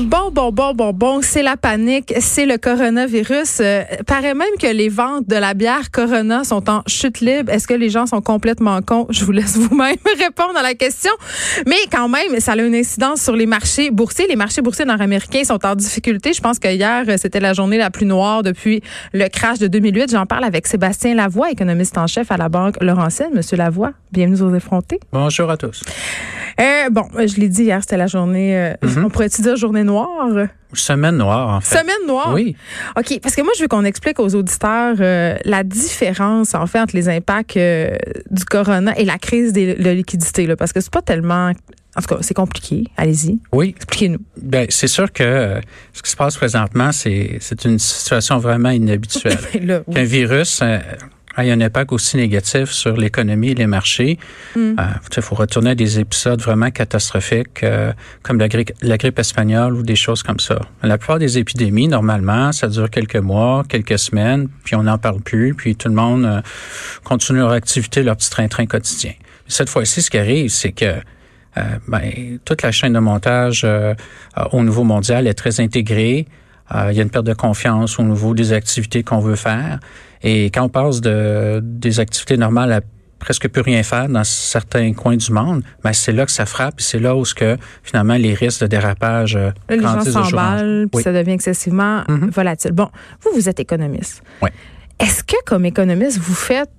Bon, 0.00 0.30
bon, 0.32 0.50
bon, 0.52 0.72
bon, 0.74 0.92
bon, 0.92 1.20
c'est 1.22 1.42
la 1.42 1.56
panique, 1.56 2.12
c'est 2.20 2.46
le 2.46 2.56
coronavirus. 2.58 3.58
Euh, 3.60 3.82
paraît 4.06 4.34
même 4.34 4.48
que 4.60 4.66
les 4.66 4.88
ventes 4.88 5.28
de 5.28 5.36
la 5.36 5.54
bière 5.54 5.90
Corona 5.90 6.44
sont 6.44 6.68
en 6.70 6.82
chute 6.86 7.20
libre. 7.20 7.52
Est-ce 7.52 7.68
que 7.68 7.74
les 7.74 7.90
gens 7.90 8.06
sont 8.06 8.20
complètement 8.20 8.80
cons? 8.82 9.06
Je 9.10 9.24
vous 9.24 9.32
laisse 9.32 9.56
vous-même 9.56 9.96
répondre 10.18 10.56
à 10.56 10.62
la 10.62 10.74
question. 10.74 11.10
Mais 11.66 11.76
quand 11.92 12.08
même, 12.08 12.40
ça 12.40 12.52
a 12.52 12.56
une 12.56 12.74
incidence 12.74 13.22
sur 13.22 13.36
les 13.36 13.46
marchés 13.46 13.90
boursiers. 13.90 14.26
Les 14.28 14.36
marchés 14.36 14.62
boursiers 14.62 14.84
nord-américains 14.86 15.44
sont 15.44 15.64
en 15.64 15.74
difficulté. 15.74 16.32
Je 16.32 16.40
pense 16.40 16.58
que 16.58 16.68
hier, 16.68 17.04
c'était 17.18 17.40
la 17.40 17.52
journée 17.52 17.78
la 17.78 17.90
plus 17.90 18.06
noire 18.06 18.42
depuis 18.42 18.82
le 19.12 19.28
crash 19.28 19.58
de 19.58 19.66
2008. 19.68 20.10
J'en 20.10 20.26
parle 20.26 20.44
avec 20.44 20.66
Sébastien 20.66 21.14
Lavoie, 21.14 21.50
économiste 21.50 21.96
en 21.98 22.06
chef 22.06 22.30
à 22.32 22.36
la 22.36 22.48
Banque 22.48 22.82
Laurentienne. 22.82 23.30
Monsieur 23.34 23.56
Lavoie, 23.56 23.92
bienvenue 24.10 24.40
aux 24.42 24.54
effrontés. 24.54 24.98
Bonjour 25.12 25.50
à 25.50 25.56
tous. 25.56 25.82
Euh, 26.58 26.88
bon, 26.90 27.02
je 27.18 27.38
l'ai 27.38 27.48
dit 27.50 27.64
hier, 27.64 27.80
c'était 27.82 27.98
la 27.98 28.06
journée, 28.06 28.56
euh, 28.56 28.72
Mhm. 28.82 29.04
on 29.06 29.10
pourrait-tu 29.10 29.42
dire 29.42 29.56
journée 29.66 29.84
noire? 29.84 30.48
Semaine 30.72 31.16
noire, 31.16 31.56
en 31.56 31.60
fait. 31.60 31.78
Semaine 31.78 32.06
noire? 32.06 32.32
Oui. 32.34 32.56
OK, 32.98 33.18
parce 33.20 33.34
que 33.34 33.42
moi, 33.42 33.52
je 33.56 33.62
veux 33.62 33.68
qu'on 33.68 33.84
explique 33.84 34.20
aux 34.20 34.34
auditeurs 34.34 34.96
euh, 35.00 35.36
la 35.44 35.64
différence, 35.64 36.54
en 36.54 36.66
fait, 36.66 36.78
entre 36.80 36.94
les 36.94 37.08
impacts 37.08 37.56
euh, 37.56 37.96
du 38.30 38.44
corona 38.44 38.96
et 38.98 39.04
la 39.04 39.18
crise 39.18 39.52
des, 39.52 39.74
de 39.74 39.90
liquidités, 39.90 40.46
là, 40.46 40.56
parce 40.56 40.72
que 40.72 40.80
c'est 40.80 40.92
pas 40.92 41.02
tellement... 41.02 41.52
En 41.96 42.02
tout 42.02 42.14
cas, 42.14 42.18
c'est 42.20 42.34
compliqué. 42.34 42.84
Allez-y, 42.98 43.38
Oui. 43.52 43.74
expliquez-nous. 43.74 44.18
Ben, 44.40 44.66
c'est 44.68 44.86
sûr 44.86 45.10
que 45.10 45.22
euh, 45.24 45.60
ce 45.94 46.02
qui 46.02 46.10
se 46.10 46.16
passe 46.16 46.36
présentement, 46.36 46.92
c'est, 46.92 47.40
une 47.64 47.78
situation 47.78 48.38
vraiment 48.38 48.68
inhabituelle. 48.70 49.38
Là, 49.62 49.80
oui. 49.86 49.94
Qu'un 49.94 50.04
virus 50.04 50.62
ait 51.44 51.50
un 51.50 51.60
impact 51.60 51.92
aussi 51.92 52.16
négatif 52.16 52.70
sur 52.70 52.96
l'économie 52.96 53.50
et 53.50 53.54
les 53.54 53.66
marchés. 53.66 54.18
Mm. 54.54 54.76
Euh, 54.78 54.82
il 55.16 55.22
faut 55.22 55.34
retourner 55.34 55.70
à 55.70 55.74
des 55.74 55.98
épisodes 55.98 56.40
vraiment 56.40 56.70
catastrophiques 56.70 57.62
euh, 57.62 57.92
comme 58.22 58.38
la 58.38 58.48
grippe, 58.48 58.72
la 58.82 58.96
grippe 58.96 59.18
espagnole 59.18 59.74
ou 59.74 59.82
des 59.82 59.96
choses 59.96 60.22
comme 60.22 60.40
ça. 60.40 60.58
La 60.82 60.98
plupart 60.98 61.18
des 61.18 61.38
épidémies, 61.38 61.88
normalement, 61.88 62.52
ça 62.52 62.68
dure 62.68 62.90
quelques 62.90 63.16
mois, 63.16 63.64
quelques 63.68 63.98
semaines, 63.98 64.48
puis 64.64 64.74
on 64.76 64.84
n'en 64.84 64.98
parle 64.98 65.20
plus, 65.20 65.54
puis 65.54 65.76
tout 65.76 65.88
le 65.88 65.94
monde 65.94 66.24
euh, 66.24 66.40
continue 67.04 67.40
leur 67.40 67.52
activité, 67.52 68.02
leur 68.02 68.16
petit 68.16 68.30
train-train 68.30 68.66
quotidien. 68.66 69.12
Cette 69.48 69.68
fois-ci, 69.68 70.02
ce 70.02 70.10
qui 70.10 70.18
arrive, 70.18 70.50
c'est 70.50 70.72
que 70.72 70.86
euh, 70.86 71.62
ben, 71.88 72.38
toute 72.44 72.62
la 72.62 72.72
chaîne 72.72 72.92
de 72.92 72.98
montage 72.98 73.66
au 74.52 74.62
niveau 74.62 74.84
mondial 74.84 75.26
est 75.26 75.34
très 75.34 75.60
intégrée. 75.60 76.26
Euh, 76.74 76.88
il 76.90 76.96
y 76.96 77.00
a 77.00 77.02
une 77.02 77.10
perte 77.10 77.26
de 77.26 77.34
confiance 77.34 77.98
au 77.98 78.02
niveau 78.02 78.34
des 78.34 78.52
activités 78.52 79.02
qu'on 79.02 79.20
veut 79.20 79.36
faire. 79.36 79.78
Et 80.22 80.46
quand 80.46 80.62
on 80.62 80.68
passe 80.68 81.00
de, 81.00 81.60
des 81.62 82.00
activités 82.00 82.36
normales 82.36 82.72
à 82.72 82.80
presque 83.18 83.48
plus 83.48 83.62
rien 83.62 83.82
faire 83.82 84.08
dans 84.08 84.24
certains 84.24 84.92
coins 84.92 85.16
du 85.16 85.32
monde, 85.32 85.62
ben 85.82 85.92
c'est 85.92 86.12
là 86.12 86.26
que 86.26 86.32
ça 86.32 86.44
frappe 86.44 86.74
et 86.80 86.82
c'est 86.82 86.98
là 86.98 87.16
où 87.16 87.24
ce 87.24 87.34
que 87.34 87.56
finalement 87.82 88.14
les 88.14 88.34
risques 88.34 88.60
de 88.62 88.66
dérapage 88.66 89.36
euh, 89.36 89.50
Là, 89.70 89.76
les 89.76 89.82
gens 89.82 90.00
s'emballent, 90.04 90.86
puis 90.90 90.98
Oui. 90.98 91.02
ça 91.02 91.12
devient 91.12 91.32
excessivement 91.32 92.02
Mhm. 92.08 92.30
volatile. 92.30 92.72
Bon, 92.72 92.88
vous, 93.22 93.30
vous 93.34 93.48
êtes 93.48 93.58
économiste. 93.60 94.22
Oui. 94.42 94.50
Est-ce 94.98 95.22
que, 95.24 95.36
comme 95.46 95.64
économiste, 95.64 96.18
vous 96.18 96.34
faites 96.34 96.70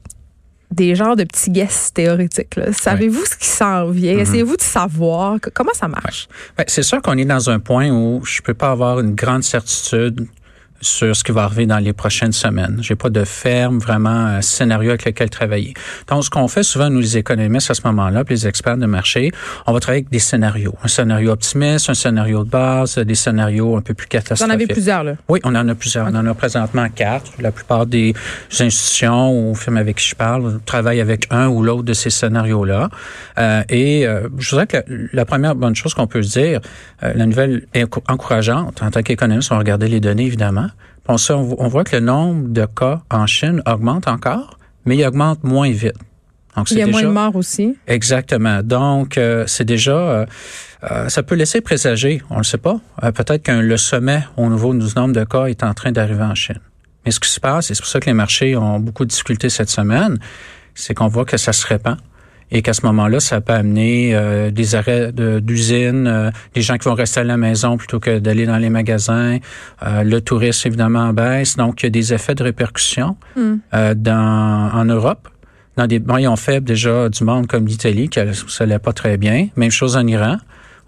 des 0.72 0.96
genres 0.96 1.16
de 1.16 1.24
petits 1.24 1.50
guesses 1.52 1.92
théoriques? 1.94 2.56
là? 2.56 2.74
Savez-vous 2.74 3.26
ce 3.26 3.36
qui 3.38 3.48
s'en 3.48 3.90
vient? 3.90 4.14
Mhm. 4.16 4.20
Essayez-vous 4.20 4.58
de 4.58 4.62
savoir? 4.62 5.40
Que- 5.40 5.50
comment 5.50 5.74
ça 5.74 5.88
marche? 5.88 6.28
C'est 6.68 6.84
sûr 6.84 7.02
qu'on 7.02 7.18
est 7.18 7.26
dans 7.26 7.50
un 7.50 7.60
point 7.60 7.90
où 7.90 8.24
je 8.26 8.42
peux 8.42 8.54
pas 8.54 8.72
avoir 8.72 9.00
une 9.00 9.16
grande 9.16 9.44
certitude 9.44 10.28
sur 10.82 11.16
ce 11.16 11.24
qui 11.24 11.32
va 11.32 11.44
arriver 11.44 11.66
dans 11.66 11.80
les 11.80 11.94
prochaines 11.94 12.32
semaines. 12.32 12.78
J'ai 12.82 12.96
pas 12.96 13.10
de 13.10 13.24
ferme 13.24 13.80
vraiment 13.80 14.28
euh, 14.28 14.42
scénario 14.42 14.90
avec 14.90 15.06
lequel 15.06 15.30
travailler. 15.30 15.74
Donc, 16.08 16.24
ce 16.24 16.30
qu'on 16.30 16.48
fait 16.48 16.64
souvent, 16.64 16.90
nous 16.90 17.00
les 17.00 17.18
économistes 17.18 17.72
à 17.72 17.74
ce 17.74 17.82
moment-là, 17.86 18.24
puis 18.24 18.36
les 18.36 18.48
experts 18.48 18.78
de 18.78 18.86
marché, 18.86 19.32
on 19.66 19.74
va 19.74 19.80
travailler 19.80 20.02
avec 20.04 20.12
des 20.12 20.20
scénarios. 20.20 20.76
Un 20.84 20.88
scénario 20.88 21.32
optimiste, 21.32 21.90
un 21.90 21.94
scénario 21.94 22.44
de 22.44 22.50
base, 22.50 22.98
des 22.98 23.16
scénarios 23.16 23.76
un 23.78 23.82
peu 23.82 23.94
plus 23.94 24.06
Vous 24.12 24.18
en 24.18 24.20
catastrophiques. 24.22 24.54
avez 24.54 24.68
plusieurs, 24.68 25.04
là? 25.04 25.14
Oui, 25.28 25.40
on 25.44 25.56
en 25.56 25.68
a 25.68 25.76
plusieurs. 25.76 26.08
On 26.08 26.16
en 26.16 26.26
a 26.26 26.34
présentement 26.34 26.88
quatre. 26.90 27.32
La 27.40 27.52
plupart 27.52 27.86
des 27.86 28.14
institutions 28.60 29.50
ou 29.50 29.56
firmes 29.56 29.78
avec 29.78 29.98
qui 29.98 30.08
je 30.10 30.16
parle 30.16 30.60
travaillent 30.66 31.02
avec 31.02 31.28
un 31.32 31.48
ou 31.48 31.64
l'autre 31.64 31.84
de 31.84 31.94
ces 31.94 32.10
scénarios-là. 32.10 32.90
Euh, 33.38 33.64
et 33.70 34.06
euh, 34.08 34.28
je 34.38 34.50
voudrais 34.52 34.68
que 34.68 34.78
la, 34.78 34.84
la 35.14 35.26
première 35.26 35.56
bonne 35.56 35.76
chose 35.76 35.94
qu'on 35.94 36.08
peut 36.08 36.22
se 36.22 36.40
dire, 36.40 36.60
euh, 37.04 37.14
la 37.16 37.26
nouvelle 37.26 37.64
enco- 37.76 38.04
encourageante 38.08 38.82
en 38.82 38.92
tant 38.92 39.02
qu'économiste, 39.02 39.52
on 39.52 39.56
va 39.56 39.60
regarder 39.60 39.88
les 39.88 40.00
données 40.00 40.26
évidemment. 40.26 40.67
Puis 41.04 41.16
On, 41.34 41.68
voit- 41.68 41.84
que 41.84 41.96
le 41.96 42.02
nombre 42.02 42.50
de 42.50 42.66
cas 42.66 43.02
en 43.10 43.26
Chine 43.28 43.62
augmente 43.66 44.08
encore, 44.08 44.58
mais 44.86 44.98
il 44.98 45.06
augmente 45.06 45.44
moins 45.44 45.72
vite. 45.72 45.96
Donc, 46.56 46.72
Il 46.72 46.80
y 46.80 46.82
a 46.82 46.88
moins 46.88 47.04
de 47.04 47.08
morts 47.08 47.36
aussi. 47.36 47.78
Exactement. 47.88 48.62
Donc, 48.64 49.18
euh, 49.18 49.44
c'est 49.46 49.64
déjà, 49.64 49.96
euh, 49.96 50.26
euh, 50.90 51.08
ça 51.08 51.22
peut 51.22 51.36
laisser 51.36 51.62
présager, 51.62 52.22
on 52.30 52.36
ne 52.36 52.40
le 52.40 52.44
sait 52.44 52.58
pas, 52.58 52.80
peut-être 53.14 53.44
que 53.44 53.52
le 53.52 53.78
sommet 53.78 54.24
au 54.38 54.50
niveau 54.50 54.74
du 54.74 54.88
nombre 54.96 55.14
de 55.14 55.24
cas 55.24 55.46
est 55.46 55.64
en 55.64 55.74
train 55.76 55.92
d'arriver 55.92 56.24
en 56.24 56.34
Chine. 56.36 56.60
Mais 57.06 57.12
ce 57.12 57.20
qui 57.20 57.30
se 57.30 57.40
passe, 57.40 57.70
et 57.70 57.76
c'est 57.76 57.82
pour 57.82 57.90
ça 57.90 58.00
que 58.00 58.08
les 58.08 58.14
marchés 58.14 58.58
ont 58.58 58.80
beaucoup 58.80 59.06
de 59.06 59.10
difficultés 59.10 59.50
cette 59.50 59.70
semaine, 59.70 60.18
c'est 60.74 60.94
qu'on 60.94 61.08
voit 61.08 61.26
que 61.26 61.38
ça 61.38 61.54
se 61.54 61.66
répand 61.66 61.98
et 62.52 62.62
qu'à 62.62 62.74
ce 62.74 62.86
moment-là, 62.86 63.20
ça 63.20 63.42
peut 63.42 63.54
amener 63.54 64.16
euh, 64.16 64.52
des 64.52 64.76
arrêts 64.76 65.12
de- 65.12 65.40
d'usines, 65.40 66.08
euh, 66.08 66.32
des 66.54 66.62
gens 66.62 66.78
qui 66.78 66.88
vont 66.88 66.96
rester 66.96 67.20
à 67.20 67.24
la 67.24 67.38
maison 67.38 67.78
plutôt 67.78 68.00
que 68.00 68.20
d'aller 68.20 68.46
dans 68.46 68.58
les 68.58 68.70
magasins, 68.70 69.38
euh, 69.84 70.04
le 70.04 70.22
tourisme 70.22 70.68
évidemment 70.70 71.12
baisse, 71.14 71.58
donc 71.58 71.82
il 71.84 71.86
y 71.86 71.88
a 71.88 71.90
des 71.90 72.14
effets 72.14 72.36
de 72.36 72.44
répercussion 72.44 73.18
Hmm. 73.36 73.56
euh, 73.74 73.94
dans, 73.94 74.70
en 74.74 74.86
Europe 74.86 75.28
dans 75.76 75.86
des 75.86 76.00
maillons 76.00 76.36
faibles 76.38 76.66
déjà 76.66 77.08
du 77.08 77.24
monde 77.24 77.46
comme 77.46 77.68
l'Italie, 77.68 78.10
qui 78.10 78.20
ça 78.48 78.64
allait 78.64 78.80
pas 78.80 78.94
très 78.94 79.16
bien. 79.18 79.50
Même 79.56 79.70
chose 79.70 79.96
en 79.96 80.08
Iran, 80.08 80.38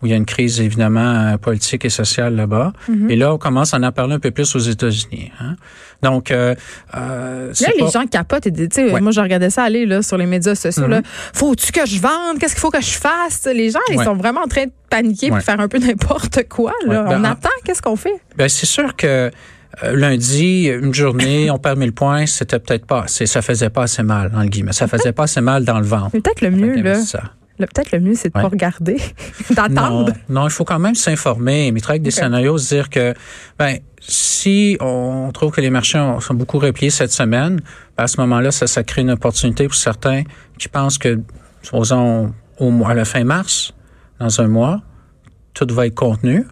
où 0.02 0.06
il 0.06 0.10
y 0.12 0.14
a 0.14 0.16
une 0.18 0.26
crise 0.26 0.60
évidemment 0.62 1.34
euh, 1.34 1.38
politique 1.38 1.86
et 1.86 1.90
sociale 1.90 2.36
là-bas. 2.36 2.74
Mhm. 2.88 3.10
Et 3.12 3.16
là, 3.16 3.34
on 3.34 3.38
commence 3.38 3.74
à 3.74 3.78
en 3.78 3.92
parler 3.92 4.16
un 4.16 4.20
peu 4.20 4.32
plus 4.32 4.56
aux 4.56 4.60
États-Unis. 4.60 5.32
hein. 5.40 5.56
Donc, 6.02 6.32
euh, 6.32 6.56
euh, 6.96 7.52
Là, 7.60 7.68
les 7.78 7.90
gens 7.92 8.06
capotent. 8.08 8.48
Et, 8.48 8.52
tu 8.54 8.68
sais, 8.72 8.92
Ouais. 8.92 9.02
Moi, 9.02 9.12
je 9.12 9.20
regardais 9.20 9.50
ça 9.50 9.64
aller 9.64 9.86
là, 9.86 10.02
sur 10.02 10.18
les 10.18 10.26
médias 10.26 10.56
sociaux. 10.56 10.88
Là. 10.88 11.02
Faut-tu 11.34 11.72
que 11.74 11.86
je 11.86 12.00
vende? 12.00 12.40
Qu'est-ce 12.40 12.54
qu'il 12.54 12.62
faut 12.62 12.70
que 12.72 12.82
je 12.82 12.92
fasse? 12.98 13.48
Les 13.54 13.70
gens, 13.72 13.80
ils 13.92 13.98
Ouais. 13.98 14.06
sont 14.06 14.16
vraiment 14.16 14.42
en 14.42 14.48
train 14.48 14.66
de 14.66 14.72
paniquer 14.90 15.30
Ouais. 15.32 15.40
et 15.40 15.42
faire 15.42 15.60
un 15.60 15.68
peu 15.68 15.78
n'importe 15.86 16.48
quoi. 16.48 16.72
Là. 16.88 17.04
Ben, 17.04 17.20
On 17.20 17.26
en- 17.26 17.32
attend. 17.32 17.50
Qu'est-ce 17.66 17.82
qu'on 17.82 17.96
fait? 17.98 18.16
Ben, 18.38 18.48
c'est 18.48 18.66
sûr 18.66 18.96
que 18.96 19.30
euh, 19.84 19.94
lundi, 19.96 20.66
une 20.68 20.94
journée, 20.94 21.52
on 21.52 21.58
perd 21.60 21.78
1000 21.78 21.92
points, 21.94 22.26
c'était 22.26 22.60
peut-être 22.60 22.86
pas 22.86 23.04
assez. 23.04 23.26
Ça 23.26 23.42
faisait 23.42 23.70
pas 23.70 23.84
assez 23.84 24.02
mal, 24.04 24.32
dans 24.32 24.42
le 24.42 24.48
guillemets. 24.48 24.74
Ça 24.74 24.88
faisait 24.88 25.12
pas 25.12 25.24
assez 25.24 25.42
mal 25.42 25.64
dans 25.64 25.80
le 25.80 25.86
ventre. 25.86 26.12
Peut-être 26.12 26.42
le 26.42 26.50
mieux, 26.52 26.70
là. 26.76 26.82
l'investisseur. 26.82 27.36
Peut-être 27.68 27.92
le 27.92 28.00
mieux, 28.00 28.16
c'est 28.16 28.30
de 28.34 28.38
Ouais. 28.38 28.44
pas 28.44 28.50
regarder, 28.50 28.98
d'attendre. 29.52 30.14
non, 30.30 30.46
il 30.48 30.52
faut 30.52 30.64
quand 30.66 30.80
même 30.80 30.96
s'informer, 30.96 31.72
mais 31.72 31.82
avec 31.88 32.02
des 32.02 32.12
scénarios, 32.12 32.58
se 32.58 32.74
dire 32.76 32.90
que 32.90 33.14
ben 33.58 33.78
si 34.02 34.78
on 34.80 35.30
trouve 35.34 35.52
que 35.52 35.60
les 35.62 35.70
marchés 35.70 36.00
ont- 36.00 36.20
sont 36.22 36.34
beaucoup 36.34 36.58
repliés 36.60 36.90
cette 36.90 37.12
semaine, 37.12 37.60
ben, 37.98 38.04
à 38.06 38.08
ce 38.08 38.20
moment-là, 38.22 38.52
ça, 38.52 38.66
ça 38.68 38.84
crée 38.84 39.02
une 39.02 39.12
opportunité 39.12 39.66
pour 39.68 39.76
certains 39.76 40.24
qui 40.58 40.70
pensent 40.70 40.98
que, 40.98 41.20
supposons, 41.62 42.34
au 42.58 42.70
mois, 42.72 42.92
à 42.92 42.94
la 42.94 43.06
fin 43.06 43.24
mars, 43.26 43.74
dans 44.20 44.40
un 44.42 44.48
mois, 44.48 44.82
tout 45.54 45.68
va 45.72 45.88
être 45.88 45.96
contenu 45.96 46.46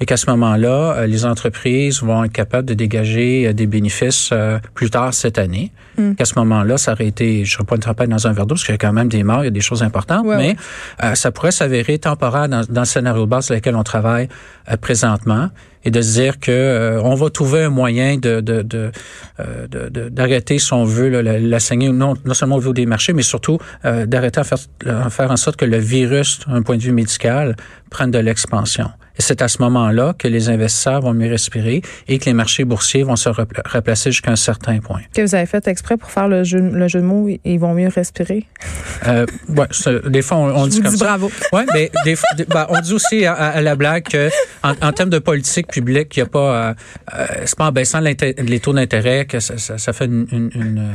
et 0.00 0.06
qu'à 0.06 0.16
ce 0.16 0.30
moment-là, 0.30 0.94
euh, 0.98 1.06
les 1.06 1.24
entreprises 1.24 2.02
vont 2.02 2.24
être 2.24 2.32
capables 2.32 2.68
de 2.68 2.74
dégager 2.74 3.46
euh, 3.48 3.52
des 3.52 3.66
bénéfices 3.66 4.30
euh, 4.32 4.58
plus 4.74 4.90
tard 4.90 5.12
cette 5.14 5.38
année. 5.38 5.72
Mm. 5.96 6.14
Qu'à 6.14 6.24
ce 6.24 6.34
moment-là, 6.38 6.78
ça 6.78 6.92
aurait 6.92 7.06
été, 7.08 7.44
je 7.44 7.58
ne 7.58 7.64
pas 7.64 7.74
une 7.76 7.82
tempête 7.82 8.08
dans 8.08 8.26
un 8.26 8.32
verre 8.32 8.46
d'eau, 8.46 8.54
parce 8.54 8.64
qu'il 8.64 8.72
y 8.74 8.76
a 8.76 8.78
quand 8.78 8.92
même 8.92 9.08
des 9.08 9.24
morts, 9.24 9.42
il 9.42 9.46
y 9.46 9.48
a 9.48 9.50
des 9.50 9.60
choses 9.60 9.82
importantes, 9.82 10.24
Ouais, 10.26 10.36
mais 10.36 10.56
euh, 11.04 11.14
ça 11.14 11.30
pourrait 11.32 11.50
s'avérer 11.52 11.98
temporaire 11.98 12.48
dans, 12.48 12.62
dans 12.68 12.82
le 12.82 12.86
scénario 12.86 13.24
de 13.24 13.30
base 13.30 13.46
sur 13.46 13.54
lequel 13.54 13.74
on 13.76 13.82
travaille 13.82 14.28
euh, 14.70 14.76
présentement 14.76 15.50
et 15.84 15.90
de 15.90 16.00
se 16.00 16.12
dire 16.20 16.40
que 16.40 16.50
euh, 16.50 17.00
on 17.02 17.14
va 17.14 17.30
trouver 17.30 17.62
un 17.62 17.70
moyen 17.70 18.16
de 18.16 18.40
de 18.40 18.62
de, 18.62 18.90
euh, 19.38 19.66
de- 19.68 19.88
de- 19.88 20.08
d'arrêter 20.08 20.58
si 20.58 20.72
on 20.72 20.84
veut 20.84 21.08
là, 21.08 21.22
la, 21.22 21.38
la 21.38 21.60
saignée 21.60 21.90
non 21.90 22.14
non 22.24 22.34
seulement 22.34 22.56
au 22.56 22.58
niveau 22.58 22.72
des 22.72 22.84
marchés 22.84 23.12
mais 23.12 23.22
surtout 23.22 23.58
euh, 23.84 24.04
d'arrêter 24.04 24.40
à 24.40 24.44
faire 24.44 24.58
à 24.88 25.08
faire 25.08 25.30
en 25.30 25.36
sorte 25.36 25.54
que 25.56 25.64
le 25.64 25.78
virus 25.78 26.40
d'un 26.48 26.62
point 26.62 26.76
de 26.76 26.82
vue 26.82 26.90
médical 26.92 27.54
prenne 27.90 28.10
de 28.10 28.18
l'expansion 28.18 28.90
c'est 29.18 29.42
à 29.42 29.48
ce 29.48 29.60
moment-là 29.62 30.14
que 30.18 30.28
les 30.28 30.48
investisseurs 30.48 31.00
vont 31.00 31.14
mieux 31.14 31.30
respirer 31.30 31.82
et 32.06 32.18
que 32.18 32.26
les 32.26 32.32
marchés 32.32 32.64
boursiers 32.64 33.02
vont 33.02 33.16
se 33.16 33.28
repla- 33.28 33.66
replacer 33.68 34.10
jusqu'à 34.12 34.30
un 34.30 34.36
certain 34.36 34.78
point. 34.78 35.00
Que 35.14 35.22
vous 35.22 35.34
avez 35.34 35.46
fait 35.46 35.66
exprès 35.68 35.96
pour 35.96 36.10
faire 36.10 36.28
le 36.28 36.44
jeu, 36.44 36.60
le 36.60 36.88
jeu 36.88 37.00
de 37.00 37.04
mots, 37.04 37.28
ils 37.44 37.58
vont 37.58 37.74
mieux 37.74 37.88
respirer? 37.88 38.44
Euh, 39.06 39.26
ouais, 39.48 39.66
des 40.08 40.22
fois 40.22 40.38
on, 40.38 40.66
dit 40.66 40.80
comme 40.80 40.92
dis 40.92 40.98
ça. 40.98 41.04
bravo. 41.04 41.30
Oui, 41.52 41.62
mais 41.74 41.90
des, 42.04 42.16
fois- 42.16 42.28
des- 42.36 42.44
ben, 42.44 42.66
on 42.70 42.80
dit 42.80 42.92
aussi 42.92 43.24
à, 43.26 43.60
la 43.60 43.76
blague 43.76 44.04
que 44.04 44.30
en, 44.62 44.74
en 44.82 44.92
termes 44.92 45.10
de 45.10 45.18
politique 45.18 45.68
publique, 45.68 46.16
il 46.16 46.20
y 46.20 46.22
a 46.22 46.26
pas, 46.26 46.68
euh, 46.70 46.74
euh, 47.14 47.26
c'est 47.44 47.56
pas 47.58 47.66
en 47.66 47.72
baissant 47.72 48.00
les 48.00 48.60
taux 48.60 48.72
d'intérêt 48.72 49.26
que 49.26 49.40
ça, 49.40 49.58
ça, 49.58 49.78
ça 49.78 49.92
fait 49.92 50.06
une, 50.06 50.26
une, 50.32 50.50
une, 50.54 50.88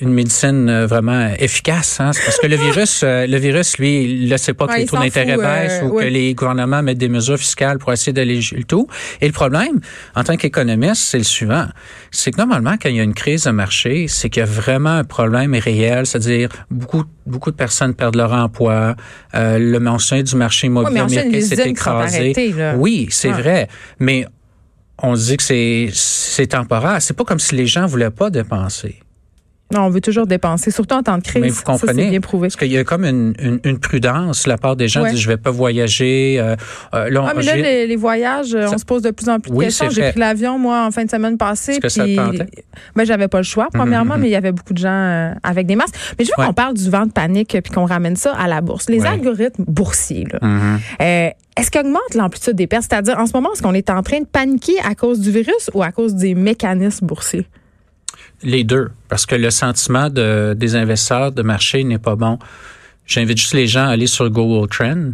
une 0.00 0.12
médecine 0.12 0.68
euh, 0.68 0.86
vraiment 0.86 1.32
efficace. 1.38 2.00
Hein? 2.00 2.10
parce 2.24 2.38
que 2.38 2.46
le 2.46 2.56
virus, 2.66 3.02
euh, 3.04 3.26
le 3.26 3.36
virus, 3.38 3.78
lui, 3.78 4.22
il 4.22 4.28
ne 4.28 4.36
sait 4.36 4.54
pas 4.54 4.66
que 4.66 4.76
les 4.76 4.86
taux 4.86 4.96
d'intérêt 4.96 5.36
baissent 5.36 5.82
ou 5.84 5.94
que 5.94 6.04
les 6.04 6.34
gouvernements 6.34 6.82
mettent 6.82 6.98
des 6.98 7.08
mesures 7.08 7.38
fiscales 7.38 7.78
pour 7.78 7.92
essayer 7.92 8.12
d'alléger 8.12 8.56
le 8.56 8.64
tout. 8.64 8.88
Et 9.20 9.26
le 9.26 9.32
problème, 9.32 9.80
en 10.14 10.24
tant 10.24 10.36
qu'économiste, 10.36 11.02
c'est 11.02 11.18
le 11.18 11.24
suivant. 11.24 11.66
C'est 12.10 12.32
que 12.32 12.38
normalement, 12.38 12.74
quand 12.80 12.88
il 12.88 12.96
y 12.96 13.00
a 13.00 13.04
une 13.04 13.14
crise 13.14 13.44
de 13.44 13.50
marché, 13.50 14.06
c'est 14.08 14.30
qu'il 14.30 14.40
y 14.40 14.42
a 14.42 14.46
vraiment 14.46 14.90
un 14.90 15.04
problème 15.04 15.54
réel, 15.54 16.06
c'est-à-dire 16.06 16.48
beaucoup 16.70 17.04
beaucoup 17.26 17.50
de 17.50 17.56
personnes 17.56 17.94
perdent 17.94 18.16
leur 18.16 18.32
emploi. 18.32 18.96
Euh, 19.34 19.58
le 19.58 19.78
mention 19.78 20.20
du 20.22 20.34
marché 20.34 20.66
immobilier 20.66 21.40
s'est 21.42 21.68
écrasé. 21.68 22.32
oui, 22.76 23.08
c'est 23.10 23.30
vrai. 23.30 23.68
Mais 24.00 24.26
on 25.00 25.14
dit 25.14 25.36
que 25.36 25.42
c'est 25.42 25.90
c'est 25.92 26.48
temporaire. 26.48 27.00
C'est 27.00 27.14
pas 27.16 27.24
comme 27.24 27.38
si 27.38 27.54
les 27.54 27.66
gens 27.66 27.86
voulaient 27.86 28.10
pas 28.10 28.30
dépenser. 28.30 29.00
Non, 29.72 29.82
on 29.82 29.90
veut 29.90 30.00
toujours 30.00 30.26
dépenser, 30.26 30.70
surtout 30.70 30.94
en 30.94 31.02
temps 31.02 31.18
de 31.18 31.22
crise. 31.22 31.42
Mais 31.42 31.48
vous 31.50 31.62
comprenez, 31.62 32.04
ça, 32.04 32.10
bien 32.10 32.20
prouvé. 32.20 32.48
parce 32.48 32.56
qu'il 32.56 32.72
y 32.72 32.78
a 32.78 32.84
comme 32.84 33.04
une, 33.04 33.34
une, 33.38 33.60
une, 33.64 33.78
prudence 33.78 34.44
de 34.44 34.48
la 34.48 34.56
part 34.56 34.76
des 34.76 34.88
gens. 34.88 35.04
Disent, 35.06 35.20
je 35.20 35.28
vais 35.28 35.36
pas 35.36 35.50
voyager. 35.50 36.36
Euh, 36.40 36.56
euh 36.94 37.10
là, 37.10 37.26
ah, 37.28 37.34
mais 37.36 37.42
là, 37.42 37.56
les, 37.56 37.86
les, 37.86 37.96
voyages, 37.96 38.54
euh, 38.54 38.66
on 38.72 38.78
se 38.78 38.86
pose 38.86 39.02
de 39.02 39.10
plus 39.10 39.28
en 39.28 39.40
plus 39.40 39.52
de 39.52 39.58
questions. 39.58 39.90
J'ai 39.90 40.10
pris 40.10 40.20
l'avion, 40.20 40.58
moi, 40.58 40.86
en 40.86 40.90
fin 40.90 41.04
de 41.04 41.10
semaine 41.10 41.36
passée. 41.36 41.72
Est-ce 41.72 41.80
que 41.80 41.88
ça 41.90 42.04
te 42.04 42.46
ben, 42.96 43.04
j'avais 43.04 43.28
pas 43.28 43.38
le 43.38 43.44
choix, 43.44 43.68
premièrement, 43.72 44.14
mm-hmm. 44.14 44.20
mais 44.20 44.28
il 44.28 44.32
y 44.32 44.36
avait 44.36 44.52
beaucoup 44.52 44.72
de 44.72 44.78
gens 44.78 44.88
euh, 44.88 45.32
avec 45.42 45.66
des 45.66 45.76
masques. 45.76 45.94
Mais 46.18 46.24
je 46.24 46.30
veux 46.36 46.44
qu'on 46.46 46.54
parle 46.54 46.74
du 46.74 46.88
vent 46.88 47.04
de 47.04 47.12
panique 47.12 47.56
puis 47.62 47.72
qu'on 47.72 47.84
ramène 47.84 48.16
ça 48.16 48.32
à 48.34 48.48
la 48.48 48.62
bourse. 48.62 48.88
Les 48.88 49.04
algorithmes 49.04 49.64
boursiers, 49.66 50.26
là. 50.32 50.38
Mm-hmm. 50.40 51.32
Est-ce 51.58 51.72
qu'augmente 51.72 52.14
l'amplitude 52.14 52.54
des 52.54 52.68
pertes? 52.68 52.84
C'est-à-dire, 52.88 53.18
en 53.18 53.26
ce 53.26 53.32
moment, 53.32 53.52
est-ce 53.52 53.62
qu'on 53.62 53.74
est 53.74 53.90
en 53.90 54.02
train 54.02 54.20
de 54.20 54.26
paniquer 54.26 54.76
à 54.88 54.94
cause 54.94 55.18
du 55.18 55.32
virus 55.32 55.70
ou 55.74 55.82
à 55.82 55.90
cause 55.90 56.14
des 56.14 56.36
mécanismes 56.36 57.06
boursiers? 57.06 57.48
Les 58.42 58.64
deux, 58.64 58.90
parce 59.08 59.26
que 59.26 59.34
le 59.34 59.50
sentiment 59.50 60.10
de, 60.10 60.54
des 60.56 60.76
investisseurs 60.76 61.32
de 61.32 61.42
marché 61.42 61.82
n'est 61.82 61.98
pas 61.98 62.14
bon. 62.14 62.38
J'invite 63.06 63.38
juste 63.38 63.54
les 63.54 63.66
gens 63.66 63.86
à 63.86 63.92
aller 63.92 64.06
sur 64.06 64.30
Google 64.30 64.68
Trend 64.68 65.12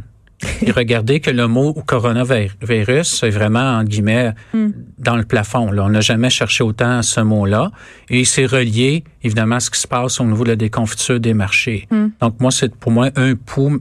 et 0.62 0.71
regarder 0.73 1.21
que 1.21 1.31
le 1.31 1.47
mot 1.47 1.73
coronavirus 1.73 3.23
est 3.23 3.31
vraiment, 3.31 3.79
en 3.79 3.85
guillemets, 3.85 4.35
hmm. 4.53 4.71
dans 4.99 5.17
le 5.17 5.25
plafond. 5.25 5.71
Là. 5.71 5.85
On 5.85 5.91
n'a 5.91 6.00
jamais 6.00 6.31
cherché 6.31 6.65
autant 6.65 7.03
ce 7.03 7.21
mot-là. 7.21 7.71
Et 8.11 8.25
c'est 8.25 8.47
relié, 8.47 9.05
évidemment, 9.23 9.56
à 9.56 9.61
ce 9.61 9.71
qui 9.71 9.81
se 9.81 9.87
passe 9.87 10.21
au 10.21 10.25
niveau 10.25 10.44
de 10.44 10.50
la 10.50 10.56
déconfiture 10.56 11.21
des 11.21 11.35
marchés. 11.35 11.87
Hmm. 11.91 12.09
Donc, 12.21 12.41
moi, 12.41 12.50
c'est 12.50 12.75
pour 12.75 12.93
moi 12.93 13.11
un 13.17 13.35
pouls 13.35 13.81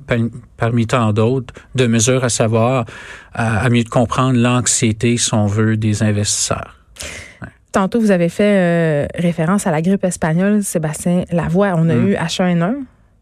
parmi 0.57 0.88
tant 0.88 1.12
d'autres 1.13 1.54
de 1.75 1.88
mesures 1.88 2.24
à 2.24 2.30
savoir, 2.30 2.86
à, 3.34 3.60
à 3.60 3.69
mieux 3.69 3.84
comprendre 3.84 4.40
l'anxiété, 4.40 5.18
si 5.18 5.34
on 5.34 5.48
veut, 5.48 5.78
des 5.78 6.04
investisseurs. 6.04 6.78
Tantôt, 7.73 7.99
vous 7.99 8.11
avez 8.11 8.29
fait 8.29 8.43
euh, 8.43 9.07
référence 9.15 9.65
à 9.65 9.71
la 9.71 9.81
grippe 9.81 10.03
espagnole, 10.03 10.63
Sébastien 10.63 11.23
Lavoie. 11.31 11.73
On 11.75 11.89
a 11.89 11.95
mm. 11.95 12.07
eu 12.07 12.13
H1N1 12.13 12.75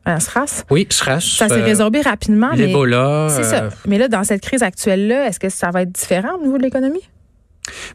à 0.04 0.20
SRAS. 0.20 0.66
Oui, 0.70 0.86
SRAS. 0.90 1.22
Ça 1.22 1.48
s'est 1.48 1.62
euh, 1.62 1.64
résorbé 1.64 2.02
rapidement. 2.02 2.52
L'Ebola. 2.52 3.30
C'est 3.30 3.44
ça. 3.44 3.64
Euh, 3.64 3.70
mais 3.88 3.98
là, 3.98 4.10
dans 4.10 4.26
cette 4.26 4.42
crise 4.42 4.62
actuelle-là, 4.62 5.28
est-ce 5.28 5.40
que 5.40 5.48
ça 5.48 5.72
va 5.72 5.84
être 5.84 5.92
différent 5.94 6.36
au 6.38 6.44
niveau 6.44 6.58
de 6.58 6.64
l'économie? 6.64 7.10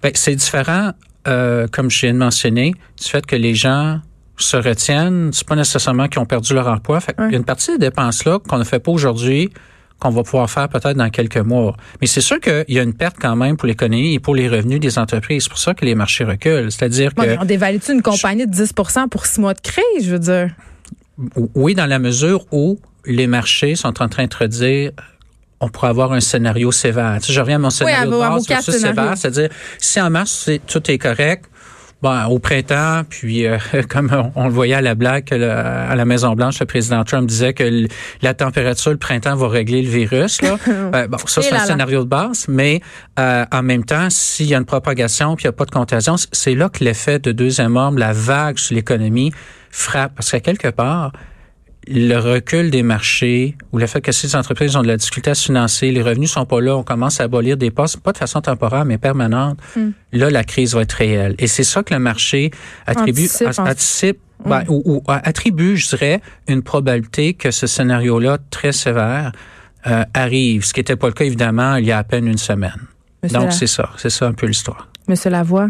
Bien, 0.02 0.12
c'est 0.14 0.34
différent, 0.34 0.92
comme 1.24 1.90
je 1.90 2.00
viens 2.00 2.14
de 2.14 2.18
mentionner, 2.18 2.72
du 2.98 3.06
fait 3.06 3.26
que 3.26 3.36
les 3.36 3.54
gens 3.54 4.00
se 4.38 4.56
retiennent. 4.56 5.34
C'est 5.34 5.46
pas 5.46 5.56
nécessairement 5.56 6.08
qu'ils 6.08 6.20
ont 6.20 6.26
perdu 6.26 6.54
leur 6.54 6.68
emploi. 6.68 7.00
Fait 7.00 7.14
Il 7.18 7.32
y 7.32 7.34
a 7.34 7.38
une 7.38 7.44
partie 7.44 7.72
des 7.72 7.78
dépenses-là 7.78 8.38
qu'on 8.48 8.58
ne 8.58 8.64
fait 8.64 8.80
pas 8.80 8.92
aujourd'hui 8.92 9.50
qu'on 9.98 10.10
va 10.10 10.22
pouvoir 10.22 10.50
faire 10.50 10.68
peut-être 10.68 10.96
dans 10.96 11.10
quelques 11.10 11.38
mois. 11.38 11.76
Mais 12.00 12.06
c'est 12.06 12.20
sûr 12.20 12.38
qu'il 12.40 12.64
y 12.68 12.78
a 12.78 12.82
une 12.82 12.94
perte 12.94 13.16
quand 13.20 13.36
même 13.36 13.56
pour 13.56 13.66
l'économie 13.66 14.14
et 14.14 14.18
pour 14.18 14.34
les 14.34 14.48
revenus 14.48 14.80
des 14.80 14.98
entreprises. 14.98 15.44
C'est 15.44 15.48
pour 15.48 15.58
ça 15.58 15.74
que 15.74 15.84
les 15.84 15.94
marchés 15.94 16.24
reculent. 16.24 16.70
C'est-à-dire 16.70 17.14
que... 17.14 17.38
On 17.40 17.44
dévalue-tu 17.44 17.92
une 17.92 18.02
compagnie 18.02 18.46
de 18.46 18.54
10% 18.54 19.08
pour 19.08 19.26
six 19.26 19.40
mois 19.40 19.54
de 19.54 19.60
crise, 19.60 19.84
je 20.02 20.10
veux 20.10 20.18
dire? 20.18 20.50
Oui, 21.54 21.74
dans 21.74 21.86
la 21.86 21.98
mesure 21.98 22.44
où 22.52 22.78
les 23.06 23.26
marchés 23.26 23.74
sont 23.74 24.02
en 24.02 24.08
train 24.08 24.26
de 24.26 24.34
redire 24.34 24.92
on 25.60 25.68
pourrait 25.68 25.88
avoir 25.88 26.12
un 26.12 26.20
scénario 26.20 26.70
sévère. 26.70 27.18
Tu 27.20 27.28
sais, 27.28 27.32
je 27.32 27.40
reviens 27.40 27.56
à 27.56 27.58
mon 27.58 27.70
scénario 27.70 28.10
de 28.10 28.18
base 28.18 28.46
versus 28.46 28.74
sévère, 28.74 29.16
c'est-à-dire 29.16 29.48
si 29.78 30.00
en 30.00 30.10
mars 30.10 30.50
tout 30.66 30.90
est 30.90 30.98
correct, 30.98 31.46
Bon, 32.02 32.24
au 32.26 32.38
printemps, 32.38 33.04
puis 33.08 33.46
euh, 33.46 33.56
comme 33.88 34.10
on, 34.34 34.44
le 34.44 34.50
voyait 34.50 34.74
à 34.74 34.82
la 34.82 34.94
blague 34.94 35.32
à 35.32 35.94
la 35.94 36.04
Maison 36.04 36.34
Blanche, 36.34 36.60
le 36.60 36.66
président 36.66 37.02
Trump 37.04 37.26
disait 37.26 37.54
que 37.54 37.86
la 38.20 38.34
température 38.34 38.90
le 38.90 38.98
printemps 38.98 39.34
va 39.34 39.48
régler 39.48 39.80
le 39.80 39.88
virus. 39.88 40.42
Là. 40.42 40.56
Euh, 40.94 41.08
bon, 41.08 41.18
ça 41.26 41.42
c'est 41.42 41.52
un 41.52 41.58
scénario 41.58 42.04
de 42.04 42.08
base, 42.08 42.46
mais 42.48 42.80
euh, 43.18 43.44
en 43.50 43.62
même 43.62 43.84
temps, 43.84 44.08
s'il 44.10 44.46
y 44.46 44.54
a 44.54 44.58
une 44.58 44.64
propagation 44.64 45.34
puis 45.34 45.44
il 45.44 45.46
n'y 45.46 45.50
a 45.50 45.52
pas 45.52 45.64
de 45.64 45.70
contagion, 45.70 46.16
c'est 46.32 46.54
là 46.54 46.68
que 46.68 46.84
l'effet 46.84 47.18
de 47.18 47.32
deuxième 47.32 47.76
homme, 47.76 47.98
la 47.98 48.12
vague 48.12 48.58
sur 48.58 48.74
l'économie 48.74 49.32
frappe, 49.70 50.12
parce 50.14 50.30
qu'à 50.30 50.40
quelque 50.40 50.68
part, 50.68 51.12
le 51.88 52.16
recul 52.16 52.70
des 52.70 52.82
marchés 52.82 53.56
ou 53.72 53.78
le 53.78 53.86
fait 53.86 54.00
que 54.00 54.12
ces 54.12 54.34
entreprises 54.34 54.76
ont 54.76 54.82
de 54.82 54.88
la 54.88 54.96
difficulté 54.96 55.30
à 55.30 55.34
se 55.34 55.44
financer, 55.44 55.90
les 55.90 56.02
revenus 56.02 56.30
sont 56.30 56.44
pas 56.44 56.60
là, 56.60 56.76
on 56.76 56.82
commence 56.82 57.20
à 57.20 57.24
abolir 57.24 57.56
des 57.56 57.70
postes, 57.70 58.00
pas 58.00 58.12
de 58.12 58.18
façon 58.18 58.40
temporaire, 58.40 58.84
mais 58.84 58.98
permanente, 58.98 59.58
hmm. 59.76 59.90
là, 60.12 60.30
la 60.30 60.44
crise 60.44 60.74
va 60.74 60.82
être 60.82 60.92
réelle. 60.92 61.34
Et 61.38 61.46
c'est 61.46 61.64
ça 61.64 61.82
que 61.82 61.94
le 61.94 62.00
marché 62.00 62.50
attribue, 62.86 63.28
anticipe, 63.58 64.18
ben, 64.44 64.62
hmm. 64.62 64.64
ou, 64.68 65.02
attribue, 65.06 65.76
je 65.76 65.88
dirais, 65.88 66.20
une 66.48 66.62
probabilité 66.62 67.34
que 67.34 67.50
ce 67.50 67.66
scénario-là 67.66 68.38
très 68.50 68.72
sévère 68.72 69.32
euh, 69.86 70.04
arrive, 70.14 70.64
ce 70.64 70.72
qui 70.72 70.80
n'était 70.80 70.96
pas 70.96 71.06
le 71.06 71.12
cas, 71.12 71.24
évidemment, 71.24 71.76
il 71.76 71.86
y 71.86 71.92
a 71.92 71.98
à 71.98 72.04
peine 72.04 72.26
une 72.26 72.38
semaine. 72.38 72.80
Donc, 73.32 73.52
c'est 73.52 73.66
ça. 73.66 73.90
C'est 73.96 74.10
ça 74.10 74.26
un 74.26 74.32
peu 74.32 74.46
l'histoire. 74.46 74.88
Monsieur 75.08 75.30
Lavoie, 75.30 75.68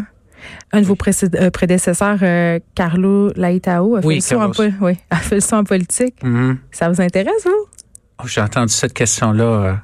un 0.71 0.81
de 0.81 0.85
vos 0.85 0.95
euh, 0.95 1.49
prédécesseurs, 1.49 2.19
euh, 2.21 2.59
Carlo 2.75 3.31
Laitao, 3.35 3.95
a 3.95 4.01
fait, 4.01 4.15
le, 4.15 4.21
saut 4.21 4.41
en, 4.41 4.51
oui, 4.81 4.97
a 5.09 5.17
fait 5.17 5.35
le 5.35 5.41
son 5.41 5.57
en 5.57 5.63
politique. 5.63 6.15
Mm-hmm. 6.23 6.57
Ça 6.71 6.89
vous 6.89 7.01
intéresse, 7.01 7.43
vous? 7.45 7.65
Oh, 8.19 8.27
j'ai 8.27 8.41
entendu 8.41 8.73
cette 8.73 8.93
question-là 8.93 9.81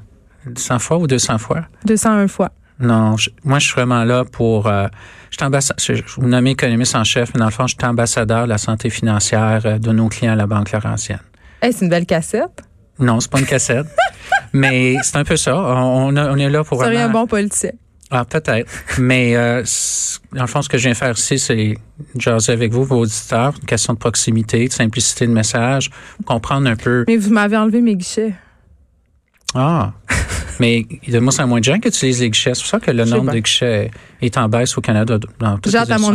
100 0.55 0.75
euh, 0.75 0.79
fois 0.79 0.97
ou 0.97 1.07
200 1.07 1.37
fois? 1.37 1.61
201 1.85 2.27
fois. 2.27 2.51
Non, 2.79 3.15
moi, 3.43 3.59
je 3.59 3.67
suis 3.67 3.75
vraiment 3.75 4.03
là 4.03 4.25
pour... 4.25 4.67
je 4.67 5.37
suis 5.77 6.03
vous 6.17 6.27
nommez 6.27 6.51
économiste 6.51 6.95
en 6.95 7.03
chef, 7.03 7.31
mais 7.33 7.39
dans 7.39 7.45
le 7.45 7.51
fond, 7.51 7.67
je 7.67 7.75
suis 7.79 7.87
ambassadeur 7.87 8.45
de 8.45 8.49
la 8.49 8.57
santé 8.57 8.89
financière 8.89 9.79
de 9.79 9.91
nos 9.91 10.09
clients 10.09 10.33
à 10.33 10.35
la 10.35 10.47
Banque 10.47 10.71
Laurentienne. 10.71 11.19
c'est 11.61 11.81
une 11.81 11.89
belle 11.89 12.07
cassette. 12.07 12.63
Non, 12.99 13.19
c'est 13.19 13.31
pas 13.31 13.39
une 13.39 13.45
cassette. 13.45 13.85
mais 14.53 14.97
c'est 15.03 15.17
un 15.17 15.23
peu 15.23 15.37
ça. 15.37 15.55
On, 15.55 16.15
on 16.17 16.37
est 16.37 16.49
là 16.49 16.63
pour... 16.63 16.79
Vous 16.79 16.83
un 16.83 17.09
bon 17.09 17.27
politicien. 17.27 17.71
Ah, 18.11 18.25
peut-être. 18.25 18.69
Mais 18.99 19.35
euh, 19.35 19.63
le 20.33 20.47
fond, 20.47 20.61
ce 20.61 20.69
que 20.69 20.77
je 20.77 20.83
viens 20.83 20.93
faire 20.93 21.17
ici, 21.17 21.39
c'est 21.39 21.75
jaser 22.17 22.51
avec 22.51 22.71
vous, 22.71 22.83
vos 22.83 22.99
auditeurs, 23.01 23.53
une 23.59 23.65
question 23.65 23.93
de 23.93 23.99
proximité, 23.99 24.67
de 24.67 24.73
simplicité 24.73 25.25
de 25.25 25.31
message, 25.31 25.89
comprendre 26.25 26.69
un 26.69 26.75
peu. 26.75 27.05
Mais 27.07 27.17
vous 27.17 27.31
m'avez 27.31 27.57
enlevé 27.57 27.81
mes 27.81 27.95
guichets. 27.95 28.33
Ah. 29.55 29.93
Mais 30.59 30.85
de 31.07 31.19
moi, 31.19 31.31
c'est 31.31 31.45
moins 31.45 31.59
de 31.59 31.63
gens 31.63 31.79
qui 31.79 31.87
utilisent 31.87 32.21
les 32.21 32.29
guichets. 32.29 32.53
C'est 32.53 32.61
pour 32.61 32.69
ça 32.69 32.79
que 32.79 32.91
le 32.91 33.05
nombre 33.05 33.31
de 33.31 33.39
guichets 33.39 33.91
est 34.21 34.37
en 34.37 34.47
baisse 34.47 34.77
au 34.77 34.81
Canada 34.81 35.17
dans 35.39 35.57
toutes 35.57 35.71
J'ai 35.71 35.77
hâte, 35.77 35.91
à 35.91 35.97
mon 35.97 36.13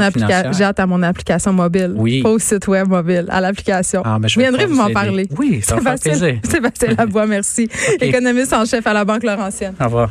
J'ai 0.52 0.64
hâte 0.64 0.81
à 0.81 0.87
mon 0.87 1.02
application 1.02 1.52
mobile. 1.52 1.93
Oui. 1.96 2.23
Pas 2.23 2.31
au 2.31 2.38
site 2.38 2.67
web 2.69 2.88
mobile, 2.88 3.26
à 3.29 3.40
l'application. 3.40 4.02
Ah, 4.05 4.19
ben, 4.19 4.29
je 4.29 4.38
viendrai 4.38 4.67
vous 4.67 4.76
m'en 4.76 4.90
parler. 4.90 5.29
Oui, 5.37 5.61
ça 5.62 5.76
va 5.76 5.96
plaisir. 5.96 6.38
Sébastien 6.44 6.94
Labois, 6.96 7.26
merci. 7.26 7.69
Économiste 8.00 8.52
en 8.52 8.64
chef 8.64 8.87
à 8.87 8.93
la 8.93 9.05
Banque 9.05 9.25
Laurentienne. 9.25 9.75
Au 9.81 9.85
revoir. 9.85 10.11